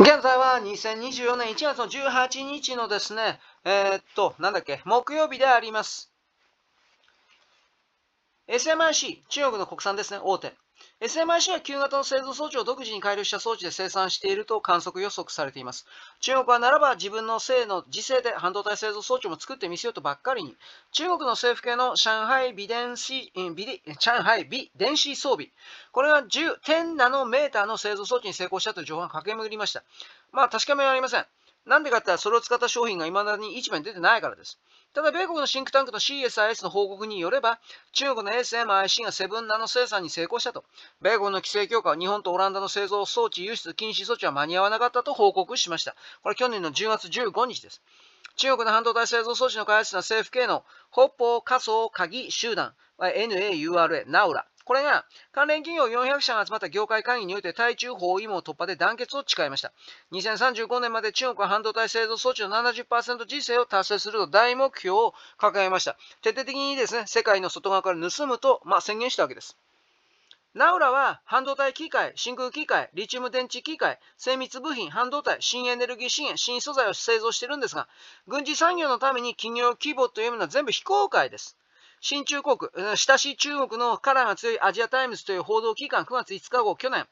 [0.00, 6.12] 現在は2024年1月の18日のですね、えー、っと、なんだっけ、木曜日であります。
[8.48, 10.52] SMIC、中国の国産ですね、大手。
[11.00, 15.86] SMIC は旧型の製造装置を独自に改良した装置で生産していると観測予測されています。
[16.20, 20.56] 中国はならば自分の製の自制で半導体製造装置も作ってみせようとばっかりに、
[20.92, 25.50] 中国の政府系の上海微電子、微上海微電子装備、
[25.92, 29.82] これが10、10ナノメーターの製造装置に成功したという情報が駆け巡りました。
[30.32, 31.26] まあ確かめはありません。
[31.66, 34.58] なんでかって言ったらそれを使った商品が未だに市場に出てないからです。
[34.92, 37.58] ただ、米国のシンクタンクの CSIS の報告によれば、
[37.92, 40.64] 中国の SMIC がセブンナノ生産に成功したと、
[41.00, 45.96] 米国の規制強化は日本とオランダの製造装置輸出禁止措置は間に合わなかったと報告しました。
[46.22, 47.82] これ去年の10月15日です。
[48.36, 59.72] 中国の半導体製造装置の開発者政府系の北方仮想鍵集団、NAURA、ナウラ、これが関連企業400社が集まった業界会議において対中包囲網突破で団結を誓いました。
[60.12, 65.96] 2035年まで中国は半導体製造装置の70%実勢を達成すると大目標を掲げました。
[66.22, 69.56] 徹底的にですね、世界の外側から盗むと、まあ、宣言したわけです。
[70.54, 77.88] ナウラは半導体機械、真空機械、リチウム電池機械、精密部品、半導体、新エネルギー資源、新素材を製造しているんですが、
[78.28, 81.56] 軍事産業のために企業規模というものは全部非公開です。
[82.06, 82.58] 親中国、
[82.96, 87.06] 親しい中国のカラーが強い Asia Times という報道機関9月5日号、去年、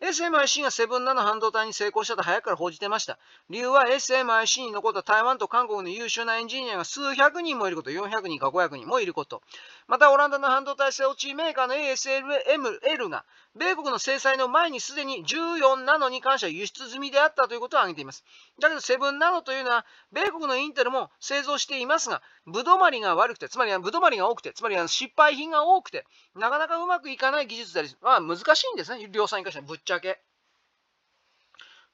[0.00, 3.18] SMIC が seven ナノ半導体に成功したと早くから報じてました。
[3.48, 9.42] 理由は SMIC に残った台湾と韓国の優秀なエンジニアが数百人もいること、400人か500人もいること。
[9.88, 18.22] また、オランダの半導体製造メーカーの ASML が、米国の制裁の前にすでに14ナノに関しては輸出済みであったということを挙げています。
[18.60, 30.20] だけど、 seven ナノというのは、米国のインテルも製造していますが、ぶどまりが悪くて、つまりぶどまりが多くて、つまり失敗品が多くて、なかなかうまくいかない技術であり、まあ難しいんですね、量産に関してはちゃけ。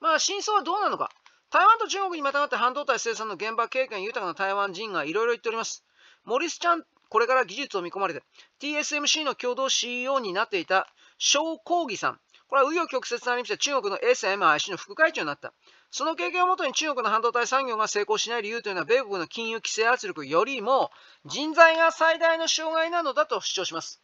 [0.01, 1.11] まあ、真相はどうなのか。
[1.51, 5.85] 台湾と中国にまたがって半導体生産の現場経験豊かな台湾人がいろいろ言っております。
[6.25, 8.23] モリス・チャン、これから技術を見込まれて、
[8.61, 10.89] TSMC の共同 CEO になっていた
[11.19, 12.21] 小講義さん。
[12.49, 15.53] これは紆余曲折ありまして中国の SMIC の副会長になった。
[15.91, 20.91] その経験をもとに中国の半導体産業が成功しない理由というのは、米国の金融規制圧力よりも
[21.27, 24.01] 人材が最大の障害なのだと主張します。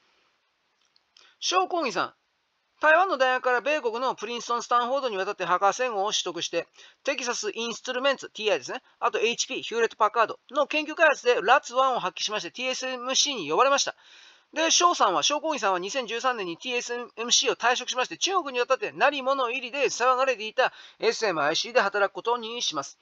[1.41, 2.15] 小講義さん、
[2.81, 6.69] 台湾の大学から米国のプリンストン・スタンフォードに渡って博士号を取得して、
[7.03, 13.97] テキサス・インストゥルメンツ、TI ですね、あと HP、ヒューレット・パッカードの研究開発でラッツ1を発揮しまして TSMC に呼ばれました。
[14.55, 22.97] で、翔さんは、翔工員さんは2013年に TSMC を退職しまして、中国に渡って成り物入りで騒がれていた SMIC で働くことにします。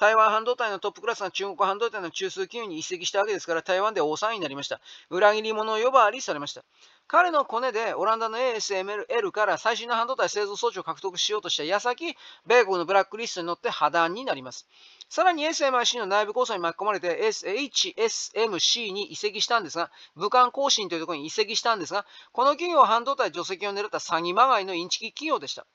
[0.00, 4.80] 台湾半導体のトップクラスが中国半導体の中枢企業に移籍したわけですから、台湾で大騒ぎになりました。
[5.08, 6.64] 裏切り者を呼ばわりされました。
[7.10, 12.14] 彼のコネでオランダの ASML から最新の半導体製造装置を獲得しようとした矢先、
[12.46, 14.68] 米国のブラックリストに乗って破談になります。
[15.08, 25.66] さらに SMIC の内部構想に巻き込まれて HSMC に移籍したんですが、武漢更新というところに移籍したんですが、この企業は半導体除籍を狙った詐欺まがいのインチキ企業でした。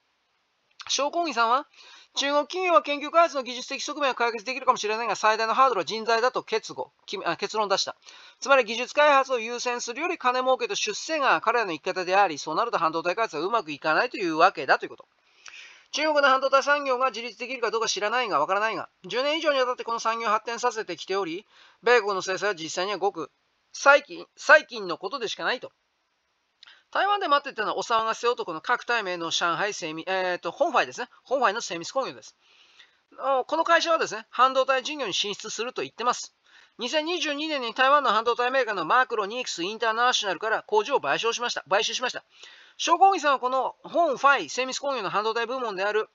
[0.88, 1.68] 小工義さんは
[2.16, 6.92] 中国企業は研究開発の技術的側面を解決できるかもしれないが、最大のハードルは人材だと結語
[7.38, 7.98] 結論を出した。
[8.40, 15.06] つまり技術開発を優先するより金儲けと出世が彼らの生き方であり、そうなると半導体開発はうまくいかないというわけだということ。
[15.92, 21.46] 中国の半導体産業が自立できるかどうか知らないが、わからないが、10年以上にわたってこの産業を発展させてきており、
[21.84, 23.30] 米国の制裁は実際にはごく
[23.74, 25.70] 最近最近のことでしかないと。
[26.96, 31.10] 台湾で待っていたのはお騒がせ男の各対名の上海精密、えーと、本ファイですね。
[31.26, 32.38] 本ファイの精密工業です。
[33.48, 36.34] この会社はですね、半導体事業に進出すると言ってます。
[36.80, 41.66] 2022年に台湾の半導体メーカーのマクロニークスインターナショナルから工場を買収しました。
[41.70, 42.24] 買収しました。
[42.78, 46.08] 商工義さんはこの本ファイ精密工業の半導体部門である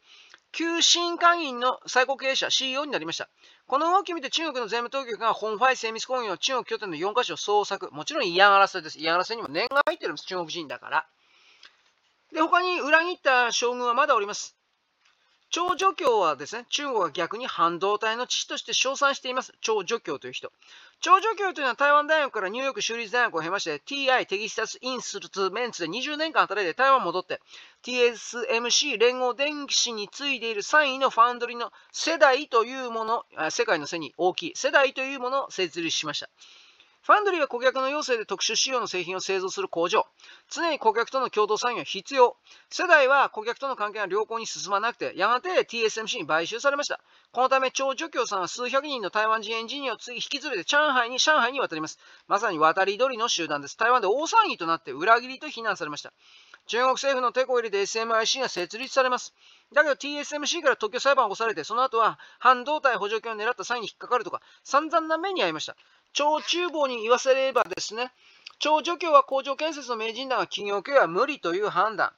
[0.52, 3.28] 旧新会員の最高経営者 CEO になりました。
[3.66, 7.92] この動きを見て中国の税務当局が本ファイ精密工業の中国拠点の4カ所を捜索。
[7.92, 8.98] もちろん嫌がらせです。
[8.98, 10.26] 嫌がらせにも念が入ってるんです。
[10.26, 11.06] 中国人だから。
[12.32, 14.56] で、他に裏切った将軍はまだおります。
[15.50, 19.52] 長女教はですね、中国は逆に半導体の父として称賛しています。
[19.60, 20.52] 長女教という人。
[21.00, 27.40] 長女教というのは台湾大学からニューヨーク州立大学を経まして、TI テキスタスインスルツメンツで20年間働いて台湾に戻って、
[27.82, 36.30] TSMC 連合電子に次いでいる3位のファンドリの世代というもの、世界の背に大きい世代というものを設立しました。
[37.02, 40.06] ファンドリーは顧客の要請で特殊仕様の製品を製造する工場。
[40.50, 42.36] 常に顧客との共同作業が必要。
[42.68, 47.00] 世代は顧客との関係が良好に進まなくて、やがて TSMC に買収されました。
[47.32, 51.98] このため、張助教さんは数百人の台湾人エンジニアを次引き連れて上海に、上海に渡ります。
[52.28, 53.78] まさに渡り鳥の集団です。
[53.78, 56.12] 台湾で大騒ぎとなって裏切りと非難されました。
[56.66, 59.34] 中国政府の手こ入れで SMIC が設立されます。
[59.72, 65.76] だけど TSMC から特許裁判を起こされて、その後は半導体補助金を狙った際に引っかかるとか、散々な目に遭いました。
[66.12, 68.12] 超厨房に言わせればですね、
[68.58, 72.12] 超除去は工場建設の名人団は企業経営は無理という判断。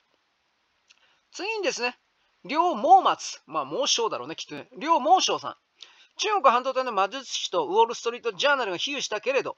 [1.31, 1.99] 次にですね、
[2.45, 4.69] 両毛松、まあ、毛章だろうね、きっとね。
[4.79, 5.57] 両毛章さん。
[6.17, 9.57] 中国半導体の魔術師とウォール・ストリート・ジャーナルが比喩したけれど、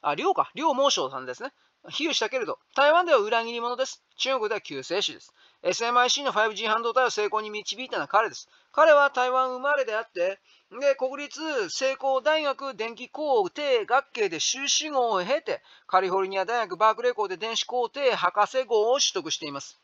[0.00, 1.52] あ、両か、両毛章さんですね。
[1.90, 4.04] 比喩したけれど、台湾では裏切り者です。
[4.16, 5.34] 中国では救世主です。
[5.64, 8.48] SMIC の 5G 半導体を成功に導いたのは彼です。
[8.70, 10.40] 彼は台湾生まれであって、
[10.80, 13.52] で、国立成功大学電気工程
[13.84, 19.81] 学系で修士号を経て、カリフォルニア大学バークレー校で電子工程博士号を取得しています。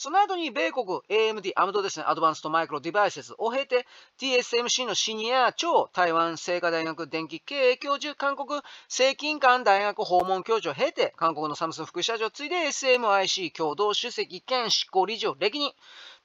[0.00, 3.84] その後に米国 AMD、アムドですね、アドバンストマイクロデバイセスを経て、
[4.20, 15.72] TSMC のシニア超台湾聖火大学電気経営教授、韓国政金館大学訪問教授を経て、韓国のサムスン副社長、を継いで SMIC 共同主席兼執行理事を歴任。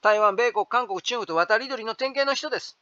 [0.04, 2.78] 台湾、米国、韓国、中国と渡り鳥の典型の人です。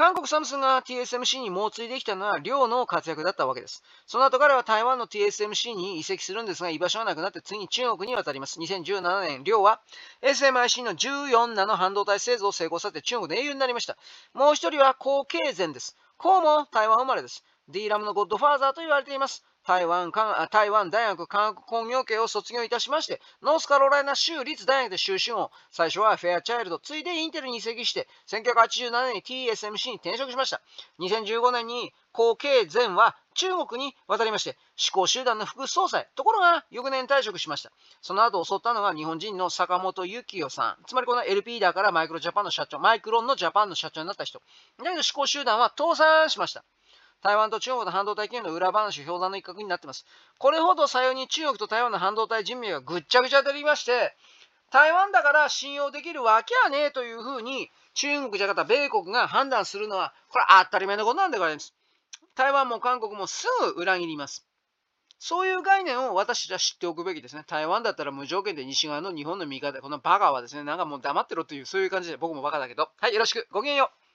[0.00, 3.82] 韓国サムスンが TSMC に猛追できたのは寮の活躍だったわけです。
[4.06, 8.58] その後彼は台湾の TSMC に移籍するんですが、居場所がなくなって次に中国に渡ります。
[8.60, 9.82] 2017年、寮は
[10.22, 13.98] SMIC の14ナノ半導体製造を成功させて中国で英雄になりました。
[14.32, 15.98] もう一人は高経前です。
[16.16, 17.44] こうも台湾生まれです。
[17.68, 19.44] D ラムのゴッドファーザーと言われています。
[19.66, 20.10] 台湾
[20.50, 30.60] 台湾大学科学工業系を卒業いたしまして、ノースカロライナ州立大学で修士を、最初はフェアチャイルド、ついでインテルに移籍して、1987年に TSMC に転職しました。
[30.98, 34.56] 2015年に後継前は中国に渡りまして、
[34.92, 36.08] 思考集団の副総裁。
[36.16, 37.70] ところが、翌年退職しました。
[38.00, 40.84] その後襲ったのが日本人の坂本幸代さん。
[40.86, 44.40] つまりこの LP だからマイクロジャパンの社長、マイクロンのジャパンの社長になった人。
[44.78, 46.64] だけど思考集団は倒産しました。
[47.22, 50.06] 台湾と中国の半導体企業の裏話、氷山の一角になっています。
[50.38, 54.14] これほどさよに中国と台湾の半導体人命がぐっちゃぐちゃでありまして、
[54.70, 61.74] 台湾だから信用できるわけやねえというふうに中国じゃなかった米国が判断するのは、これ当たり前のことなんでございます。
[62.36, 64.46] 台湾も韓国もすぐ裏切ります。
[65.18, 67.44] そういう概念を私たちは知っておくべきですね。
[67.46, 72.88] 台湾だったら無条件で西側の日本の味方、このバカはですね、なんかもう黙ってろという、そういう感じで僕もバカだけど。
[72.96, 73.46] はい、よろしく。
[73.50, 74.09] ごきげんよう。